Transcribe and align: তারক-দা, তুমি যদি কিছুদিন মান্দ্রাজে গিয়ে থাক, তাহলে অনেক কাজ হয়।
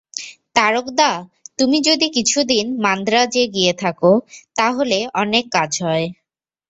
তারক-দা, 0.55 1.11
তুমি 1.59 1.77
যদি 1.81 2.07
কিছুদিন 2.09 2.65
মান্দ্রাজে 2.79 3.43
গিয়ে 3.47 3.73
থাক, 3.73 3.99
তাহলে 4.55 4.97
অনেক 5.15 5.45
কাজ 5.51 5.71
হয়। 5.83 6.05